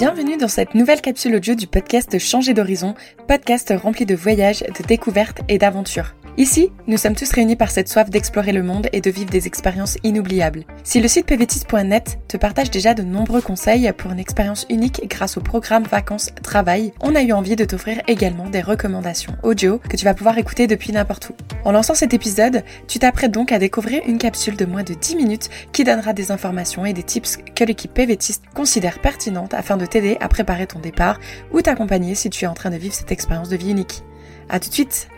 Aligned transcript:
Bienvenue 0.00 0.38
dans 0.38 0.48
cette 0.48 0.74
nouvelle 0.74 1.02
capsule 1.02 1.34
audio 1.34 1.54
du 1.54 1.66
podcast 1.66 2.18
Changer 2.18 2.54
d'horizon, 2.54 2.94
podcast 3.28 3.70
rempli 3.76 4.06
de 4.06 4.14
voyages, 4.14 4.60
de 4.60 4.82
découvertes 4.86 5.42
et 5.50 5.58
d'aventures. 5.58 6.14
Ici, 6.36 6.70
nous 6.86 6.96
sommes 6.96 7.16
tous 7.16 7.30
réunis 7.32 7.56
par 7.56 7.70
cette 7.70 7.88
soif 7.88 8.08
d'explorer 8.08 8.52
le 8.52 8.62
monde 8.62 8.88
et 8.92 9.00
de 9.00 9.10
vivre 9.10 9.30
des 9.30 9.46
expériences 9.46 9.98
inoubliables. 10.04 10.64
Si 10.84 11.00
le 11.00 11.08
site 11.08 11.26
pvtis.net 11.26 12.18
te 12.28 12.36
partage 12.36 12.70
déjà 12.70 12.94
de 12.94 13.02
nombreux 13.02 13.42
conseils 13.42 13.92
pour 13.98 14.12
une 14.12 14.20
expérience 14.20 14.64
unique 14.70 15.02
grâce 15.08 15.36
au 15.36 15.40
programme 15.40 15.82
Vacances 15.82 16.30
Travail, 16.42 16.92
on 17.00 17.16
a 17.16 17.22
eu 17.22 17.32
envie 17.32 17.56
de 17.56 17.64
t'offrir 17.64 18.00
également 18.06 18.48
des 18.48 18.60
recommandations 18.60 19.36
audio 19.42 19.78
que 19.78 19.96
tu 19.96 20.04
vas 20.04 20.14
pouvoir 20.14 20.38
écouter 20.38 20.66
depuis 20.68 20.92
n'importe 20.92 21.30
où. 21.30 21.34
En 21.64 21.72
lançant 21.72 21.94
cet 21.94 22.14
épisode, 22.14 22.62
tu 22.86 23.00
t'apprêtes 23.00 23.32
donc 23.32 23.50
à 23.50 23.58
découvrir 23.58 24.00
une 24.06 24.18
capsule 24.18 24.56
de 24.56 24.64
moins 24.64 24.84
de 24.84 24.94
10 24.94 25.16
minutes 25.16 25.50
qui 25.72 25.84
donnera 25.84 26.12
des 26.12 26.30
informations 26.30 26.86
et 26.86 26.92
des 26.92 27.02
tips 27.02 27.38
que 27.54 27.64
l'équipe 27.64 27.92
PVTiste 27.92 28.44
considère 28.54 29.00
pertinentes 29.00 29.52
afin 29.52 29.76
de 29.76 29.84
t'aider 29.84 30.16
à 30.20 30.28
préparer 30.28 30.68
ton 30.68 30.78
départ 30.78 31.18
ou 31.52 31.60
t'accompagner 31.60 32.14
si 32.14 32.30
tu 32.30 32.44
es 32.44 32.48
en 32.48 32.54
train 32.54 32.70
de 32.70 32.76
vivre 32.76 32.94
cette 32.94 33.12
expérience 33.12 33.48
de 33.48 33.56
vie 33.56 33.72
unique. 33.72 34.04
A 34.48 34.58
tout 34.60 34.68
de 34.68 34.74
suite 34.74 35.08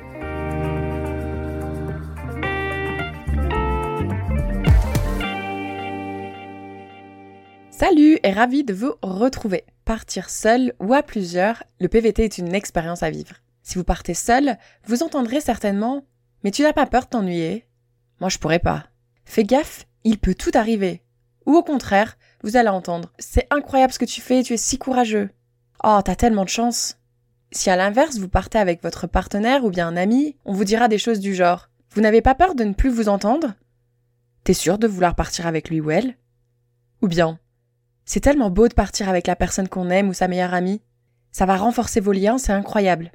Salut 7.85 8.21
et 8.23 8.31
ravi 8.31 8.63
de 8.63 8.73
vous 8.73 8.95
retrouver. 9.03 9.65
Partir 9.85 10.31
seul 10.31 10.73
ou 10.79 10.95
à 10.95 11.03
plusieurs, 11.03 11.65
le 11.81 11.89
PVT 11.89 12.23
est 12.23 12.39
une 12.39 12.55
expérience 12.55 13.03
à 13.03 13.11
vivre. 13.11 13.35
Si 13.65 13.75
vous 13.77 13.83
partez 13.83 14.15
seul, 14.15 14.57
vous 14.87 15.03
entendrez 15.03 15.41
certainement 15.41 16.05
Mais 16.45 16.53
tu 16.53 16.63
n'as 16.63 16.73
pas 16.73 16.87
peur 16.87 17.07
de 17.07 17.09
t'ennuyer? 17.09 17.67
Moi 18.21 18.29
je 18.29 18.39
pourrais 18.39 18.61
pas. 18.61 18.85
Fais 19.25 19.43
gaffe, 19.43 19.89
il 20.05 20.21
peut 20.21 20.37
tout 20.37 20.53
arriver. 20.55 21.03
Ou 21.45 21.57
au 21.57 21.65
contraire, 21.65 22.17
vous 22.45 22.57
allez 22.57 22.69
entendre 22.69 23.13
C'est 23.19 23.49
incroyable 23.51 23.93
ce 23.93 23.99
que 23.99 24.05
tu 24.05 24.21
fais, 24.21 24.45
tu 24.45 24.53
es 24.53 24.59
si 24.59 24.79
courageux. 24.79 25.31
Oh, 25.83 25.99
t'as 26.05 26.15
tellement 26.15 26.45
de 26.45 26.51
chance. 26.51 26.99
Si 27.51 27.69
à 27.69 27.75
l'inverse 27.75 28.17
vous 28.17 28.29
partez 28.29 28.59
avec 28.59 28.81
votre 28.81 29.09
partenaire 29.09 29.65
ou 29.65 29.71
bien 29.71 29.89
un 29.89 29.97
ami, 29.97 30.37
on 30.45 30.53
vous 30.53 30.63
dira 30.63 30.87
des 30.87 30.99
choses 30.99 31.19
du 31.19 31.35
genre 31.35 31.69
Vous 31.91 32.01
n'avez 32.01 32.23
pas 32.23 32.37
peur 32.37 32.55
de 32.55 32.63
ne 32.63 32.75
plus 32.75 32.91
vous 32.91 33.09
entendre? 33.09 33.55
T'es 34.45 34.55
sûr 34.55 34.79
de 34.79 34.87
vouloir 34.87 35.17
partir 35.17 35.49
avec 35.49 35.69
lui 35.69 35.81
ou 35.81 35.91
elle? 35.91 36.17
Ou 37.01 37.09
bien 37.09 37.41
c'est 38.05 38.21
tellement 38.21 38.51
beau 38.51 38.69
de 38.69 38.75
partir 38.75 39.09
avec 39.09 39.27
la 39.27 39.37
personne 39.37 39.69
qu'on 39.69 39.91
aime 39.91 40.09
ou 40.09 40.13
sa 40.13 40.29
meilleure 40.29 40.55
amie. 40.55 40.81
Ça 41.31 41.47
va 41.47 41.57
renforcer 41.57 42.01
vos 42.01 42.13
liens, 42.13 42.39
c'est 42.39 42.53
incroyable. 42.53 43.13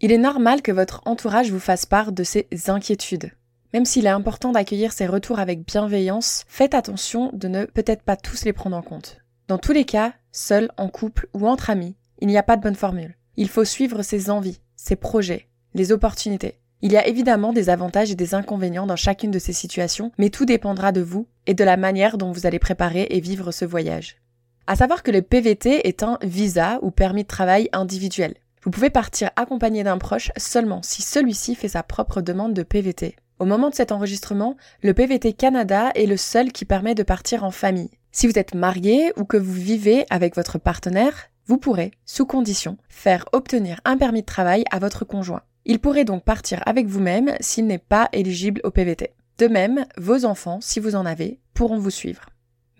Il 0.00 0.12
est 0.12 0.18
normal 0.18 0.62
que 0.62 0.72
votre 0.72 1.02
entourage 1.06 1.50
vous 1.50 1.60
fasse 1.60 1.86
part 1.86 2.12
de 2.12 2.24
ses 2.24 2.48
inquiétudes. 2.68 3.32
Même 3.72 3.84
s'il 3.84 4.06
est 4.06 4.10
important 4.10 4.52
d'accueillir 4.52 4.92
ces 4.92 5.06
retours 5.06 5.38
avec 5.38 5.66
bienveillance, 5.66 6.44
faites 6.46 6.74
attention 6.74 7.30
de 7.32 7.48
ne 7.48 7.64
peut-être 7.64 8.02
pas 8.02 8.16
tous 8.16 8.44
les 8.44 8.52
prendre 8.52 8.76
en 8.76 8.82
compte. 8.82 9.18
Dans 9.48 9.58
tous 9.58 9.72
les 9.72 9.84
cas, 9.84 10.14
seul, 10.32 10.70
en 10.76 10.88
couple 10.88 11.28
ou 11.34 11.46
entre 11.46 11.70
amis, 11.70 11.96
il 12.20 12.28
n'y 12.28 12.38
a 12.38 12.42
pas 12.42 12.56
de 12.56 12.62
bonne 12.62 12.76
formule. 12.76 13.16
Il 13.36 13.48
faut 13.48 13.64
suivre 13.64 14.02
ses 14.02 14.30
envies, 14.30 14.60
ses 14.76 14.96
projets, 14.96 15.48
les 15.74 15.90
opportunités. 15.90 16.60
Il 16.84 16.92
y 16.92 16.98
a 16.98 17.06
évidemment 17.08 17.54
des 17.54 17.70
avantages 17.70 18.10
et 18.10 18.14
des 18.14 18.34
inconvénients 18.34 18.86
dans 18.86 18.94
chacune 18.94 19.30
de 19.30 19.38
ces 19.38 19.54
situations, 19.54 20.12
mais 20.18 20.28
tout 20.28 20.44
dépendra 20.44 20.92
de 20.92 21.00
vous 21.00 21.26
et 21.46 21.54
de 21.54 21.64
la 21.64 21.78
manière 21.78 22.18
dont 22.18 22.30
vous 22.30 22.44
allez 22.44 22.58
préparer 22.58 23.06
et 23.08 23.20
vivre 23.20 23.52
ce 23.52 23.64
voyage. 23.64 24.18
À 24.66 24.76
savoir 24.76 25.02
que 25.02 25.10
le 25.10 25.22
PVT 25.22 25.88
est 25.88 26.02
un 26.02 26.18
visa 26.20 26.78
ou 26.82 26.90
permis 26.90 27.22
de 27.22 27.28
travail 27.28 27.70
individuel. 27.72 28.34
Vous 28.62 28.70
pouvez 28.70 28.90
partir 28.90 29.30
accompagné 29.34 29.82
d'un 29.82 29.96
proche 29.96 30.30
seulement 30.36 30.82
si 30.82 31.00
celui-ci 31.00 31.54
fait 31.54 31.68
sa 31.68 31.82
propre 31.82 32.20
demande 32.20 32.52
de 32.52 32.62
PVT. 32.62 33.16
Au 33.38 33.46
moment 33.46 33.70
de 33.70 33.74
cet 33.74 33.90
enregistrement, 33.90 34.58
le 34.82 34.92
PVT 34.92 35.32
Canada 35.32 35.90
est 35.94 36.04
le 36.04 36.18
seul 36.18 36.52
qui 36.52 36.66
permet 36.66 36.94
de 36.94 37.02
partir 37.02 37.44
en 37.44 37.50
famille. 37.50 37.92
Si 38.12 38.26
vous 38.26 38.38
êtes 38.38 38.54
marié 38.54 39.10
ou 39.16 39.24
que 39.24 39.38
vous 39.38 39.54
vivez 39.54 40.04
avec 40.10 40.36
votre 40.36 40.58
partenaire, 40.58 41.30
vous 41.46 41.56
pourrez, 41.56 41.92
sous 42.04 42.26
condition, 42.26 42.76
faire 42.90 43.24
obtenir 43.32 43.80
un 43.86 43.96
permis 43.96 44.20
de 44.20 44.26
travail 44.26 44.64
à 44.70 44.78
votre 44.78 45.06
conjoint. 45.06 45.40
Il 45.66 45.78
pourrait 45.78 46.04
donc 46.04 46.24
partir 46.24 46.62
avec 46.66 46.86
vous-même 46.86 47.34
s'il 47.40 47.66
n'est 47.66 47.78
pas 47.78 48.08
éligible 48.12 48.60
au 48.64 48.70
PVT. 48.70 49.14
De 49.38 49.46
même, 49.46 49.86
vos 49.96 50.26
enfants, 50.26 50.60
si 50.60 50.78
vous 50.78 50.94
en 50.94 51.06
avez, 51.06 51.40
pourront 51.54 51.78
vous 51.78 51.90
suivre. 51.90 52.26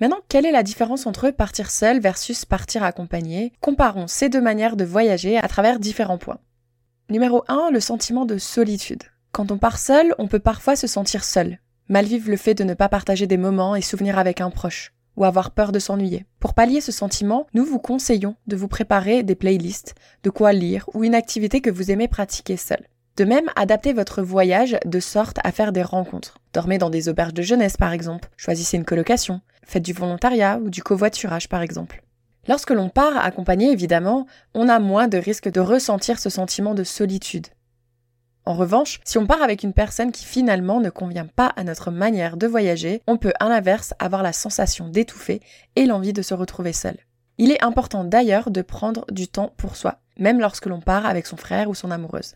Maintenant, 0.01 0.21
quelle 0.29 0.45
est 0.45 0.53
la 0.53 0.63
différence 0.63 1.07
entre 1.07 1.31
partir 1.31 1.71
seul 1.71 2.01
versus 2.01 2.45
partir 2.45 2.83
accompagné? 2.83 3.53
Comparons 3.61 4.07
ces 4.07 4.29
deux 4.29 4.41
manières 4.41 4.77
de 4.77 4.85
voyager 4.85 5.39
à 5.39 5.49
travers 5.49 5.79
différents 5.79 6.19
points. 6.19 6.41
Numéro 7.09 7.45
1, 7.49 7.71
le 7.71 7.81
sentiment 7.81 8.27
de 8.27 8.39
solitude. 8.39 9.05
Quand 9.33 9.51
on 9.51 9.59
part 9.59 9.79
seul, 9.79 10.15
on 10.19 10.29
peut 10.29 10.39
parfois 10.39 10.77
se 10.77 10.87
sentir 10.87 11.25
seul, 11.25 11.61
mal 11.89 12.05
vivre 12.05 12.31
le 12.31 12.37
fait 12.37 12.55
de 12.55 12.65
ne 12.65 12.75
pas 12.75 12.89
partager 12.89 13.27
des 13.27 13.37
moments 13.37 13.77
et 13.77 13.83
souvenirs 13.83 14.19
avec 14.19 14.41
un 14.41 14.51
proche 14.51 14.93
ou 15.17 15.25
avoir 15.25 15.51
peur 15.51 15.73
de 15.73 15.79
s'ennuyer. 15.79 16.27
Pour 16.41 16.55
pallier 16.55 16.81
ce 16.81 16.93
sentiment, 16.93 17.47
nous 17.55 17.65
vous 17.65 17.79
conseillons 17.79 18.37
de 18.47 18.57
vous 18.57 18.69
préparer 18.69 19.23
des 19.23 19.35
playlists, 19.35 19.95
de 20.23 20.31
quoi 20.31 20.53
lire 20.53 20.89
ou 20.95 21.05
une 21.05 21.15
activité 21.15 21.61
que 21.61 21.71
vous 21.71 21.91
aimez 21.91 22.09
pratiquer 22.09 22.57
seul. 22.57 22.87
De 23.17 23.25
même, 23.25 23.49
adaptez 23.55 23.93
votre 23.93 24.23
voyage 24.23 24.77
de 24.85 24.99
sorte 24.99 25.39
à 25.45 25.53
faire 25.53 25.73
des 25.73 25.85
rencontres. 25.85 26.39
Dormez 26.53 26.79
dans 26.79 26.91
des 26.91 27.09
auberges 27.09 27.35
de 27.35 27.43
jeunesse 27.43 27.77
par 27.77 27.93
exemple, 27.93 28.29
choisissez 28.37 28.77
une 28.77 28.85
colocation, 28.85 29.41
faites 29.65 29.85
du 29.85 29.93
volontariat 29.93 30.59
ou 30.59 30.69
du 30.69 30.83
covoiturage 30.83 31.49
par 31.49 31.63
exemple. 31.63 32.03
Lorsque 32.49 32.71
l'on 32.71 32.89
part 32.89 33.17
accompagné 33.17 33.71
évidemment, 33.71 34.27
on 34.53 34.69
a 34.69 34.81
moins 34.81 35.09
de 35.09 35.17
risques 35.17 35.51
de 35.51 35.61
ressentir 35.61 36.19
ce 36.19 36.29
sentiment 36.29 36.75
de 36.75 36.85
solitude. 36.85 37.47
En 38.47 38.55
revanche, 38.55 39.01
si 39.05 39.17
on 39.17 39.27
part 39.27 39.43
avec 39.43 39.63
une 39.63 39.73
personne 39.73 40.13
qui 40.13 40.25
finalement 40.25 40.81
ne 40.81 40.91
convient 40.91 41.27
pas 41.27 41.47
à 41.57 41.65
notre 41.65 41.91
manière 41.91 42.37
de 42.37 42.47
voyager, 42.47 43.01
on 43.07 43.17
peut 43.17 43.33
à 43.41 43.49
l'inverse 43.49 43.95
avoir 43.99 44.23
la 44.23 44.35
sensation 44.35 44.89
d'étouffer 44.89 45.41
et 45.77 45.87
l'envie 45.87 46.13
de 46.13 46.21
se 46.21 46.35
retrouver 46.35 46.75
seul. 46.75 46.99
Il 47.39 47.51
est 47.51 47.65
important 47.65 48.05
d'ailleurs 48.05 48.51
de 48.51 48.61
prendre 48.61 49.07
du 49.11 49.29
temps 49.29 49.55
pour 49.57 49.77
soi, 49.77 49.99
même 50.19 50.41
lorsque 50.41 50.67
l'on 50.67 50.81
part 50.81 51.07
avec 51.07 51.27
son 51.27 51.39
frère 51.39 51.71
ou 51.71 51.75
son 51.75 51.91
amoureuse. 51.91 52.35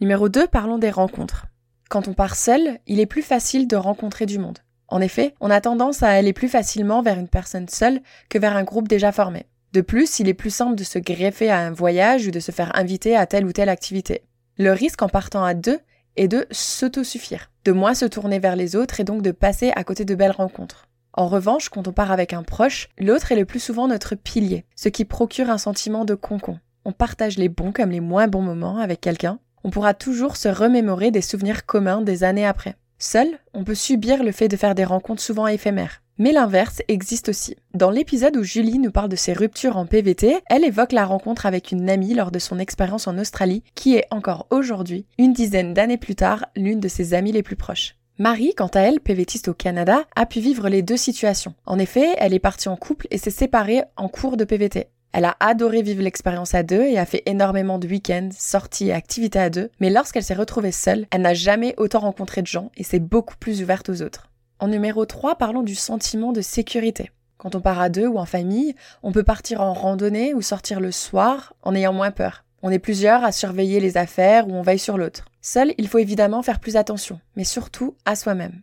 Numéro 0.00 0.28
2, 0.28 0.46
parlons 0.46 0.78
des 0.78 0.90
rencontres. 0.90 1.46
Quand 1.88 2.06
on 2.06 2.14
part 2.14 2.36
seul, 2.36 2.78
il 2.86 3.00
est 3.00 3.06
plus 3.06 3.22
facile 3.22 3.66
de 3.66 3.76
rencontrer 3.76 4.26
du 4.26 4.38
monde. 4.38 4.60
En 4.86 5.00
effet, 5.00 5.34
on 5.40 5.50
a 5.50 5.60
tendance 5.60 6.04
à 6.04 6.10
aller 6.10 6.32
plus 6.32 6.48
facilement 6.48 7.02
vers 7.02 7.18
une 7.18 7.28
personne 7.28 7.68
seule 7.68 8.00
que 8.28 8.38
vers 8.38 8.56
un 8.56 8.62
groupe 8.62 8.88
déjà 8.88 9.10
formé. 9.10 9.46
De 9.72 9.80
plus, 9.80 10.20
il 10.20 10.28
est 10.28 10.34
plus 10.34 10.50
simple 10.50 10.76
de 10.76 10.84
se 10.84 10.98
greffer 10.98 11.50
à 11.50 11.58
un 11.58 11.70
voyage 11.72 12.26
ou 12.26 12.30
de 12.30 12.40
se 12.40 12.52
faire 12.52 12.76
inviter 12.76 13.16
à 13.16 13.26
telle 13.26 13.44
ou 13.44 13.52
telle 13.52 13.68
activité. 13.68 14.22
Le 14.60 14.72
risque 14.72 15.00
en 15.00 15.08
partant 15.08 15.42
à 15.42 15.54
deux 15.54 15.78
est 16.16 16.28
de 16.28 16.46
s'autosuffire, 16.50 17.50
de 17.64 17.72
moins 17.72 17.94
se 17.94 18.04
tourner 18.04 18.38
vers 18.38 18.56
les 18.56 18.76
autres 18.76 19.00
et 19.00 19.04
donc 19.04 19.22
de 19.22 19.30
passer 19.30 19.72
à 19.74 19.84
côté 19.84 20.04
de 20.04 20.14
belles 20.14 20.32
rencontres. 20.32 20.86
En 21.14 21.28
revanche, 21.28 21.70
quand 21.70 21.88
on 21.88 21.94
part 21.94 22.12
avec 22.12 22.34
un 22.34 22.42
proche, 22.42 22.90
l'autre 22.98 23.32
est 23.32 23.36
le 23.36 23.46
plus 23.46 23.58
souvent 23.58 23.88
notre 23.88 24.16
pilier, 24.16 24.66
ce 24.76 24.90
qui 24.90 25.06
procure 25.06 25.48
un 25.48 25.56
sentiment 25.56 26.04
de 26.04 26.14
concon. 26.14 26.58
On 26.84 26.92
partage 26.92 27.38
les 27.38 27.48
bons 27.48 27.72
comme 27.72 27.88
les 27.88 28.00
moins 28.00 28.28
bons 28.28 28.42
moments 28.42 28.76
avec 28.76 29.00
quelqu'un. 29.00 29.38
On 29.64 29.70
pourra 29.70 29.94
toujours 29.94 30.36
se 30.36 30.48
remémorer 30.48 31.10
des 31.10 31.22
souvenirs 31.22 31.64
communs 31.64 32.02
des 32.02 32.22
années 32.22 32.46
après. 32.46 32.76
Seul, 32.98 33.28
on 33.54 33.64
peut 33.64 33.74
subir 33.74 34.22
le 34.22 34.30
fait 34.30 34.48
de 34.48 34.58
faire 34.58 34.74
des 34.74 34.84
rencontres 34.84 35.22
souvent 35.22 35.46
éphémères. 35.46 36.02
Mais 36.20 36.32
l'inverse 36.32 36.82
existe 36.88 37.30
aussi. 37.30 37.56
Dans 37.72 37.90
l'épisode 37.90 38.36
où 38.36 38.42
Julie 38.42 38.78
nous 38.78 38.90
parle 38.90 39.08
de 39.08 39.16
ses 39.16 39.32
ruptures 39.32 39.78
en 39.78 39.86
PVT, 39.86 40.36
elle 40.50 40.64
évoque 40.64 40.92
la 40.92 41.06
rencontre 41.06 41.46
avec 41.46 41.72
une 41.72 41.88
amie 41.88 42.12
lors 42.12 42.30
de 42.30 42.38
son 42.38 42.58
expérience 42.58 43.08
en 43.08 43.16
Australie, 43.16 43.62
qui 43.74 43.96
est 43.96 44.04
encore 44.10 44.46
aujourd'hui, 44.50 45.06
une 45.16 45.32
dizaine 45.32 45.72
d'années 45.72 45.96
plus 45.96 46.14
tard, 46.14 46.44
l'une 46.56 46.78
de 46.78 46.88
ses 46.88 47.14
amies 47.14 47.32
les 47.32 47.42
plus 47.42 47.56
proches. 47.56 47.96
Marie, 48.18 48.54
quant 48.54 48.66
à 48.66 48.80
elle, 48.80 49.00
PVTiste 49.00 49.48
au 49.48 49.54
Canada, 49.54 50.04
a 50.14 50.26
pu 50.26 50.40
vivre 50.40 50.68
les 50.68 50.82
deux 50.82 50.98
situations. 50.98 51.54
En 51.64 51.78
effet, 51.78 52.14
elle 52.18 52.34
est 52.34 52.38
partie 52.38 52.68
en 52.68 52.76
couple 52.76 53.06
et 53.10 53.16
s'est 53.16 53.30
séparée 53.30 53.80
en 53.96 54.08
cours 54.08 54.36
de 54.36 54.44
PVT. 54.44 54.88
Elle 55.12 55.24
a 55.24 55.38
adoré 55.40 55.80
vivre 55.80 56.02
l'expérience 56.02 56.54
à 56.54 56.62
deux 56.62 56.82
et 56.82 56.98
a 56.98 57.06
fait 57.06 57.22
énormément 57.24 57.78
de 57.78 57.88
week-ends, 57.88 58.28
sorties 58.36 58.88
et 58.88 58.92
activités 58.92 59.38
à 59.38 59.48
deux, 59.48 59.70
mais 59.80 59.88
lorsqu'elle 59.88 60.22
s'est 60.22 60.34
retrouvée 60.34 60.70
seule, 60.70 61.06
elle 61.12 61.22
n'a 61.22 61.32
jamais 61.32 61.74
autant 61.78 62.00
rencontré 62.00 62.42
de 62.42 62.46
gens 62.46 62.70
et 62.76 62.84
s'est 62.84 62.98
beaucoup 62.98 63.36
plus 63.40 63.62
ouverte 63.62 63.88
aux 63.88 64.02
autres. 64.02 64.29
En 64.60 64.68
numéro 64.68 65.06
3, 65.06 65.36
parlons 65.36 65.62
du 65.62 65.74
sentiment 65.74 66.32
de 66.32 66.42
sécurité. 66.42 67.10
Quand 67.38 67.54
on 67.54 67.62
part 67.62 67.80
à 67.80 67.88
deux 67.88 68.06
ou 68.06 68.18
en 68.18 68.26
famille, 68.26 68.74
on 69.02 69.10
peut 69.10 69.22
partir 69.22 69.62
en 69.62 69.72
randonnée 69.72 70.34
ou 70.34 70.42
sortir 70.42 70.80
le 70.80 70.92
soir 70.92 71.54
en 71.62 71.74
ayant 71.74 71.94
moins 71.94 72.10
peur. 72.10 72.44
On 72.60 72.70
est 72.70 72.78
plusieurs 72.78 73.24
à 73.24 73.32
surveiller 73.32 73.80
les 73.80 73.96
affaires 73.96 74.48
ou 74.48 74.52
on 74.52 74.60
veille 74.60 74.78
sur 74.78 74.98
l'autre. 74.98 75.24
Seul, 75.40 75.72
il 75.78 75.88
faut 75.88 75.96
évidemment 75.96 76.42
faire 76.42 76.60
plus 76.60 76.76
attention, 76.76 77.20
mais 77.36 77.44
surtout 77.44 77.96
à 78.04 78.14
soi-même. 78.14 78.60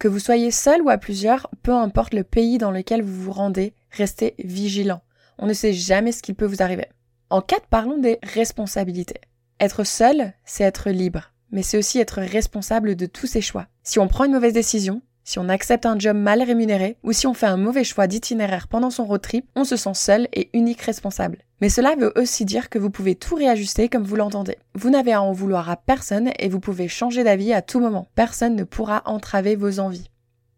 Que 0.00 0.08
vous 0.08 0.18
soyez 0.18 0.50
seul 0.50 0.82
ou 0.82 0.90
à 0.90 0.98
plusieurs, 0.98 1.48
peu 1.62 1.72
importe 1.72 2.12
le 2.12 2.24
pays 2.24 2.58
dans 2.58 2.72
lequel 2.72 3.02
vous 3.02 3.22
vous 3.22 3.32
rendez, 3.32 3.72
restez 3.92 4.34
vigilant. 4.40 5.02
On 5.38 5.46
ne 5.46 5.52
sait 5.52 5.72
jamais 5.72 6.10
ce 6.10 6.24
qui 6.24 6.34
peut 6.34 6.44
vous 6.44 6.60
arriver. 6.60 6.88
En 7.30 7.40
4, 7.40 7.68
parlons 7.68 7.98
des 7.98 8.18
responsabilités. 8.24 9.20
Être 9.60 9.84
seul, 9.84 10.32
c'est 10.44 10.64
être 10.64 10.90
libre, 10.90 11.32
mais 11.52 11.62
c'est 11.62 11.78
aussi 11.78 12.00
être 12.00 12.20
responsable 12.20 12.96
de 12.96 13.06
tous 13.06 13.28
ses 13.28 13.40
choix. 13.40 13.68
Si 13.84 14.00
on 14.00 14.08
prend 14.08 14.24
une 14.24 14.32
mauvaise 14.32 14.52
décision, 14.52 15.02
si 15.26 15.40
on 15.40 15.48
accepte 15.48 15.84
un 15.84 15.98
job 15.98 16.16
mal 16.16 16.40
rémunéré 16.40 16.96
ou 17.02 17.12
si 17.12 17.26
on 17.26 17.34
fait 17.34 17.46
un 17.46 17.56
mauvais 17.56 17.82
choix 17.82 18.06
d'itinéraire 18.06 18.68
pendant 18.68 18.90
son 18.90 19.04
road 19.04 19.20
trip, 19.20 19.44
on 19.56 19.64
se 19.64 19.76
sent 19.76 19.94
seul 19.94 20.28
et 20.32 20.48
unique 20.54 20.80
responsable. 20.80 21.38
Mais 21.60 21.68
cela 21.68 21.96
veut 21.96 22.12
aussi 22.16 22.44
dire 22.44 22.70
que 22.70 22.78
vous 22.78 22.90
pouvez 22.90 23.16
tout 23.16 23.34
réajuster 23.34 23.88
comme 23.88 24.04
vous 24.04 24.14
l'entendez. 24.14 24.56
Vous 24.76 24.88
n'avez 24.88 25.12
à 25.12 25.20
en 25.20 25.32
vouloir 25.32 25.68
à 25.68 25.76
personne 25.76 26.30
et 26.38 26.48
vous 26.48 26.60
pouvez 26.60 26.86
changer 26.86 27.24
d'avis 27.24 27.52
à 27.52 27.60
tout 27.60 27.80
moment. 27.80 28.06
Personne 28.14 28.54
ne 28.54 28.62
pourra 28.62 29.02
entraver 29.04 29.56
vos 29.56 29.80
envies. 29.80 30.10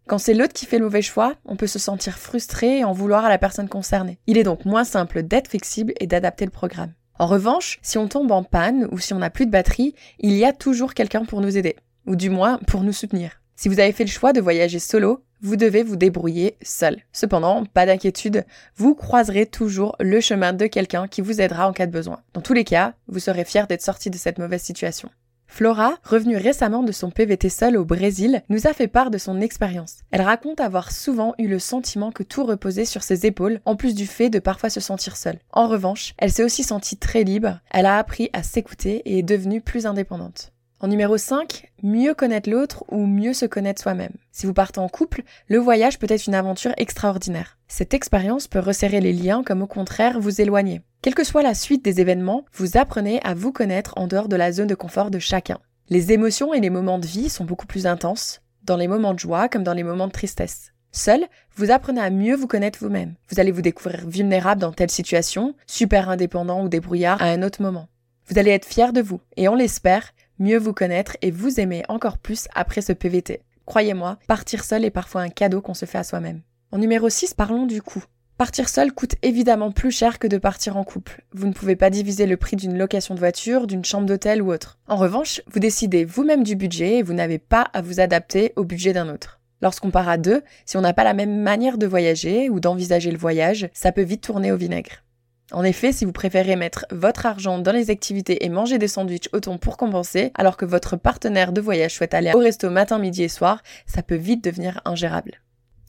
Quand 0.06 0.19
c'est 0.19 0.35
l'autre 0.35 0.53
qui 0.53 0.67
fait 0.67 0.79
le 0.79 0.85
mauvais 0.85 1.03
choix, 1.03 1.35
on 1.47 1.56
peut 1.56 1.67
se 1.67 1.79
sentir 1.79 2.19
frustré 2.19 2.81
et 2.81 2.85
en 2.85 2.93
vouloir 2.93 3.25
à 3.25 3.31
la 3.31 3.38
personne 3.38 3.69
concernée. 3.69 4.19
Il 4.26 4.37
est 4.37 4.44
donc 4.44 4.67
moins 4.67 4.85
simple 4.85 5.23
d'être 5.23 5.49
flexible 5.49 5.94
et 5.99 6.06
d'adapter 6.06 6.44
le 6.44 6.50
programme. 6.50 6.93
En 7.19 7.26
revanche, 7.26 7.79
si 7.81 7.97
on 7.97 8.06
tombe 8.06 8.31
en 8.32 8.43
panne 8.43 8.87
ou 8.93 8.99
si 8.99 9.14
on 9.14 9.19
n'a 9.19 9.31
plus 9.31 9.47
de 9.47 9.50
batterie, 9.50 9.94
il 10.19 10.35
y 10.35 10.44
a 10.44 10.53
toujours 10.53 10.93
quelqu'un 10.93 11.25
pour 11.25 11.41
nous 11.41 11.56
aider, 11.56 11.76
ou 12.06 12.17
du 12.17 12.29
moins 12.29 12.59
pour 12.67 12.82
nous 12.82 12.93
soutenir. 12.93 13.38
Si 13.58 13.69
vous 13.69 13.81
avez 13.81 13.90
fait 13.90 14.05
le 14.05 14.08
choix 14.10 14.32
de 14.32 14.40
voyager 14.40 14.78
solo, 14.78 15.25
vous 15.40 15.56
devez 15.56 15.82
vous 15.82 15.96
débrouiller 15.96 16.56
seul. 16.62 17.02
Cependant, 17.12 17.64
pas 17.64 17.87
d'inquiétude, 17.87 18.44
vous 18.76 18.94
croiserez 18.94 19.46
toujours 19.46 19.96
le 19.99 20.20
chemin 20.20 20.52
de 20.52 20.69
quelqu'un 20.69 21.08
qui 21.08 21.22
vous 21.22 21.40
aidera 21.40 21.69
en 21.69 21.72
cas 21.72 21.87
de 21.87 21.90
besoin. 21.90 22.20
Dans 22.34 22.40
tous 22.40 22.52
les 22.52 22.62
cas, 22.62 22.94
vous 23.08 23.19
serez 23.19 23.44
fier 23.44 23.66
d'être 23.66 23.82
sorti 23.82 24.10
de 24.10 24.16
cette 24.16 24.38
mauvaise 24.38 24.62
situation. 24.62 25.10
Flora, 25.49 25.96
revenue 26.05 26.37
récemment 26.37 26.84
de 26.84 26.93
son 26.93 27.10
PVT 27.10 27.49
seul 27.49 27.76
au 27.76 27.84
Brésil, 27.84 28.44
nous 28.49 28.69
a 28.69 28.72
fait 28.72 28.87
part 28.87 29.10
de 29.10 29.19
son 29.19 29.40
expérience. 29.40 29.96
Elle 30.12 30.22
raconte 30.22 30.61
avoir 30.61 30.93
souvent 30.93 31.34
eu 31.38 31.49
le 31.49 31.58
sentiment 31.58 32.12
que 32.12 32.22
tout 32.22 32.44
reposait 32.44 32.84
sur 32.84 33.02
ses 33.02 33.26
épaules, 33.26 33.61
en 33.64 33.75
plus 33.75 33.96
du 33.96 34.06
fait 34.06 34.31
de 34.31 34.38
parfois 34.38 34.70
se 34.70 34.78
sentir 34.78 35.16
seule. 35.16 35.40
En 35.50 35.66
revanche, 35.66 36.14
elle 36.19 36.31
s'est 36.31 36.44
aussi 36.44 36.62
sentie 36.62 36.96
très 36.96 37.25
libre, 37.25 37.58
elle 37.72 37.87
a 37.87 37.99
appris 37.99 38.31
à 38.32 38.44
s'écouter 38.44 39.02
et 39.04 39.19
est 39.19 39.22
devenue 39.25 39.61
plus 39.61 39.84
indépendante. 39.84 40.52
En 40.80 40.86
numéro 40.86 41.19
5, 41.19 41.72
mieux 41.82 42.14
connaître 42.14 42.48
l'autre 42.48 42.84
ou 42.88 43.04
mieux 43.04 43.32
se 43.32 43.46
connaître 43.46 43.82
soi-même. 43.82 44.12
Si 44.30 44.46
vous 44.46 44.54
partez 44.54 44.78
en 44.78 44.88
couple, 44.88 45.25
le 45.48 45.58
voyage 45.58 45.98
peut 45.98 46.06
être 46.08 46.28
une 46.28 46.36
aventure 46.36 46.72
extraordinaire. 46.76 47.58
Cette 47.66 47.94
expérience 47.94 48.46
peut 48.46 48.60
resserrer 48.60 49.00
les 49.00 49.12
liens 49.12 49.42
comme 49.42 49.62
au 49.62 49.66
contraire 49.66 50.20
vous 50.20 50.40
éloigner. 50.40 50.80
Quelle 51.02 51.16
que 51.16 51.25
soit 51.25 51.42
la 51.42 51.54
suite 51.54 51.84
des 51.84 52.00
événements, 52.00 52.44
vous 52.52 52.76
apprenez 52.76 53.20
à 53.25 53.34
vous 53.34 53.50
connaître 53.50 53.94
en 53.96 54.06
dehors 54.06 54.28
de 54.28 54.36
la 54.36 54.52
zone 54.52 54.69
de 54.69 54.76
confort 54.76 55.10
de 55.10 55.19
chacun. 55.19 55.58
Les 55.88 56.12
émotions 56.12 56.54
et 56.54 56.60
les 56.60 56.70
moments 56.70 57.00
de 57.00 57.08
vie 57.08 57.28
sont 57.28 57.44
beaucoup 57.44 57.66
plus 57.66 57.88
intenses, 57.88 58.40
dans 58.62 58.76
les 58.76 58.86
moments 58.86 59.14
de 59.14 59.19
joie 59.19 59.48
comme 59.48 59.64
dans 59.64 59.75
les 59.75 59.82
moments 59.82 60.06
de 60.06 60.12
tristesse. 60.12 60.72
Seul, 60.92 61.26
vous 61.56 61.72
apprenez 61.72 62.00
à 62.00 62.10
mieux 62.10 62.36
vous 62.36 62.46
connaître 62.46 62.78
vous-même. 62.80 63.14
Vous 63.30 63.40
allez 63.40 63.50
vous 63.50 63.62
découvrir 63.62 64.06
vulnérable 64.06 64.60
dans 64.60 64.72
telle 64.72 64.90
situation, 64.90 65.56
super 65.66 66.08
indépendant 66.08 66.62
ou 66.62 66.69
débrouillard 66.69 67.20
à 67.20 67.26
un 67.26 67.42
autre 67.42 67.62
moment. 67.62 67.88
Vous 68.28 68.38
allez 68.38 68.50
être 68.50 68.66
fier 68.66 68.92
de 68.92 69.00
vous, 69.00 69.20
et 69.36 69.48
on 69.48 69.54
l'espère, 69.54 70.12
mieux 70.38 70.58
vous 70.58 70.73
connaître 70.73 71.17
et 71.23 71.31
vous 71.31 71.61
aimer 71.61 71.85
encore 71.88 72.19
plus 72.19 72.49
après 72.55 72.81
ce 72.81 72.93
PVT. 72.93 73.43
Croyez-moi, 73.67 74.19
partir 74.26 74.64
seul 74.64 74.85
est 74.85 74.90
parfois 74.90 75.20
un 75.20 75.29
cadeau 75.29 75.61
qu'on 75.61 75.75
se 75.75 75.85
fait 75.85 75.99
à 75.99 76.05
soi-même. 76.05 76.43
En 76.73 76.79
numéro 76.79 77.08
6, 77.08 77.35
parlons 77.35 77.67
du 77.67 77.82
coût. 77.82 78.05
Partir 78.38 78.69
seul 78.69 78.93
coûte 78.93 79.17
évidemment 79.23 79.73
plus 79.73 79.90
cher 79.90 80.20
que 80.20 80.29
de 80.29 80.38
partir 80.38 80.76
en 80.76 80.85
couple. 80.85 81.25
Vous 81.32 81.49
ne 81.49 81.52
pouvez 81.52 81.75
pas 81.75 81.90
diviser 81.90 82.25
le 82.25 82.37
prix 82.37 82.55
d'une 82.55 82.79
location 82.79 83.14
de 83.14 83.19
voiture, 83.19 83.67
d'une 83.67 83.85
chambre 83.85 84.06
d'hôtel 84.06 84.43
ou 84.43 84.52
autre. 84.52 84.79
En 84.87 84.94
revanche, 84.94 85.43
vous 85.50 85.58
décidez 85.58 86.05
vous-même 86.05 86.44
du 86.44 86.55
budget 86.55 86.99
et 86.99 87.02
vous 87.02 87.14
n'avez 87.14 87.38
pas 87.38 87.62
à 87.73 87.82
vous 87.82 87.99
adapter 87.99 88.52
au 88.55 88.62
budget 88.62 88.93
d'un 88.93 89.08
autre. 89.08 89.40
Lorsqu'on 89.61 89.90
part 89.90 90.08
à 90.08 90.19
deux, 90.19 90.43
si 90.67 90.76
on 90.76 90.82
n'a 90.82 90.93
pas 90.93 91.02
la 91.02 91.14
même 91.14 91.43
manière 91.43 91.79
de 91.79 91.87
voyager 91.87 92.49
ou 92.49 92.61
d'envisager 92.61 93.11
le 93.11 93.19
voyage, 93.19 93.70
ça 93.73 93.90
peut 93.90 94.02
vite 94.02 94.20
tourner 94.20 94.52
au 94.52 94.56
vinaigre. 94.56 95.02
En 95.50 95.65
effet, 95.65 95.93
si 95.93 96.05
vous 96.05 96.12
préférez 96.12 96.56
mettre 96.56 96.85
votre 96.91 97.25
argent 97.25 97.59
dans 97.59 97.73
les 97.73 97.91
activités 97.91 98.45
et 98.45 98.50
manger 98.50 98.77
des 98.77 98.89
sandwichs 98.89 99.31
au 99.33 99.41
thon 99.41 99.56
pour 99.56 99.79
compenser, 99.79 100.31
alors 100.35 100.59
que 100.59 100.67
votre 100.67 100.97
partenaire 100.97 101.53
de 101.53 101.62
voyage 101.62 101.95
souhaite 101.95 102.12
aller 102.12 102.33
au 102.35 102.39
resto 102.39 102.69
matin, 102.69 102.99
midi 102.99 103.23
et 103.23 103.29
soir, 103.29 103.62
ça 103.87 104.03
peut 104.03 104.15
vite 104.15 104.45
devenir 104.45 104.83
ingérable. 104.85 105.41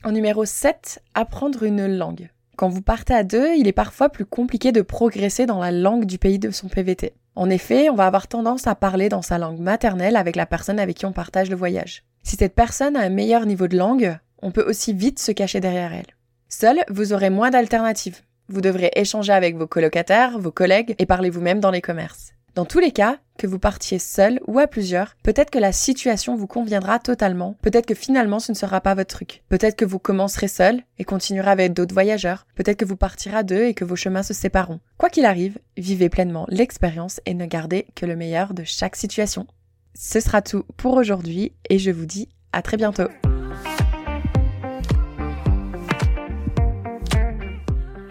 En 0.06 0.12
numéro 0.12 0.46
7, 0.46 1.04
apprendre 1.14 1.64
une 1.64 1.86
langue. 1.88 2.30
Quand 2.56 2.70
vous 2.70 2.82
partez 2.82 3.14
à 3.14 3.24
deux, 3.24 3.56
il 3.58 3.68
est 3.68 3.74
parfois 3.74 4.08
plus 4.08 4.26
compliqué 4.26 4.72
de 4.72 4.82
progresser 4.82 5.46
dans 5.46 5.60
la 5.60 5.72
langue 5.72 6.06
du 6.06 6.18
pays 6.18 6.40
de 6.40 6.52
son 6.52 6.70
PVT. 6.70 7.14
En 7.36 7.50
effet, 7.50 7.90
on 7.90 7.96
va 7.96 8.06
avoir 8.06 8.28
tendance 8.28 8.66
à 8.66 8.76
parler 8.76 9.10
dans 9.10 9.22
sa 9.22 9.38
langue 9.38 9.60
maternelle 9.60 10.16
avec 10.16 10.38
la 10.38 10.46
personne 10.46 10.80
avec 10.80 10.98
qui 10.98 11.06
on 11.06 11.14
partage 11.14 11.50
le 11.50 11.56
voyage. 11.56 12.04
Si 12.24 12.38
cette 12.38 12.56
personne 12.56 12.96
a 12.96 13.02
un 13.02 13.10
meilleur 13.10 13.46
niveau 13.46 13.68
de 13.68 13.78
langue, 13.78 14.18
on 14.42 14.52
peut 14.52 14.64
aussi 14.64 14.94
vite 14.94 15.20
se 15.20 15.32
cacher 15.34 15.60
derrière 15.60 15.94
elle. 15.94 16.16
Seul, 16.48 16.84
vous 16.90 17.14
aurez 17.14 17.30
moins 17.30 17.50
d'alternatives. 17.50 18.22
Vous 18.50 18.62
devrez 18.62 18.92
échanger 18.96 19.32
avec 19.32 19.56
vos 19.56 19.68
colocataires, 19.68 20.40
vos 20.40 20.52
collègues 20.52 20.96
et 20.98 21.06
parler 21.06 21.30
vous-même 21.30 21.60
dans 21.60 21.70
les 21.70 21.82
commerces. 21.82 22.34
Dans 22.56 22.66
tous 22.66 22.80
les 22.80 22.92
cas, 22.92 23.18
que 23.38 23.46
vous 23.46 23.60
partiez 23.60 24.00
seul 24.00 24.40
ou 24.48 24.58
à 24.58 24.66
plusieurs, 24.66 25.16
peut-être 25.24 25.52
que 25.52 25.60
la 25.60 25.72
situation 25.72 26.36
vous 26.36 26.48
conviendra 26.48 26.98
totalement, 26.98 27.56
peut-être 27.62 27.86
que 27.86 27.94
finalement 27.94 28.40
ce 28.40 28.52
ne 28.52 28.58
sera 28.58 28.82
pas 28.82 28.96
votre 28.96 29.16
truc. 29.16 29.44
Peut-être 29.50 29.76
que 29.76 29.86
vous 29.86 30.00
commencerez 30.00 30.48
seul 30.48 30.82
et 30.98 31.04
continuerez 31.04 31.52
avec 31.52 31.74
d'autres 31.74 31.94
voyageurs, 31.94 32.48
peut-être 32.56 32.78
que 32.78 32.86
vous 32.86 32.98
partirez 32.98 33.44
deux 33.44 33.66
et 33.66 33.76
que 33.76 33.86
vos 33.86 33.96
chemins 33.96 34.24
se 34.24 34.34
sépareront. 34.34 34.80
Quoi 34.98 35.10
qu'il 35.10 35.26
arrive, 35.26 35.60
vivez 35.78 36.10
pleinement 36.10 36.48
l'expérience 36.50 37.22
et 37.28 37.36
ne 37.36 37.46
gardez 37.46 37.86
que 37.96 38.08
le 38.08 38.16
meilleur 38.16 38.56
de 38.56 38.64
chaque 38.64 38.96
situation. 38.96 39.46
Ce 39.94 40.20
sera 40.20 40.42
tout 40.42 40.64
pour 40.76 40.96
aujourd'hui 40.96 41.54
et 41.70 41.78
je 41.78 41.92
vous 41.92 42.08
dis 42.08 42.30
à 42.52 42.64
très 42.64 42.78
bientôt. 42.78 43.10